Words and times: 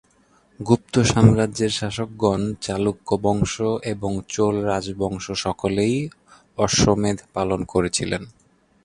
গুপ্ত 0.59 0.93
সাম্রাজ্যের 1.11 1.71
শাসকগণ, 1.71 2.41
চালুক্য 2.61 3.09
বংশ 3.23 3.55
এবং 3.83 4.11
চোল 4.29 4.55
রাজবংশ 4.65 5.25
সকলেই 5.45 5.95
অশ্বমেধ 6.57 7.17
পালন 7.33 7.61
করেছিলেন। 7.63 8.23